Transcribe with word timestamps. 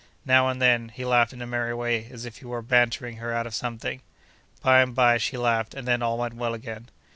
Now 0.25 0.47
and 0.47 0.59
then, 0.59 0.89
he 0.89 1.05
laughed 1.05 1.31
in 1.31 1.43
a 1.43 1.45
merry 1.45 1.75
way, 1.75 2.07
as 2.09 2.25
if 2.25 2.37
he 2.37 2.45
were 2.45 2.63
bantering 2.63 3.17
her 3.17 3.31
out 3.31 3.45
of 3.45 3.53
something. 3.53 4.01
By 4.63 4.81
and 4.81 4.95
by, 4.95 5.19
she 5.19 5.37
laughed, 5.37 5.75
and 5.75 5.87
then 5.87 6.01
all 6.01 6.17
went 6.17 6.33
well 6.33 6.55
again. 6.55 6.87